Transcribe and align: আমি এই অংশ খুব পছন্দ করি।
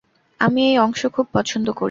আমি 0.39 0.61
এই 0.67 0.77
অংশ 0.77 1.01
খুব 1.05 1.25
পছন্দ 1.33 1.67
করি। 1.69 1.79